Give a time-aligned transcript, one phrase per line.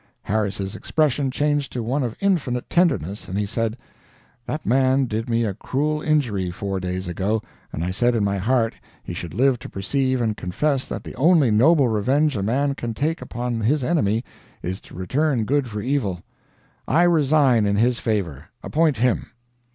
[0.23, 3.77] Harris's expression changed to one of infinite tenderness, and he said:
[4.47, 7.39] "That man did me a cruel injury four days ago,
[7.71, 11.13] and I said in my heart he should live to perceive and confess that the
[11.17, 14.25] only noble revenge a man can take upon his enemy
[14.63, 16.23] is to return good for evil.
[16.87, 18.45] I resign in his favor.
[18.63, 19.27] Appoint him."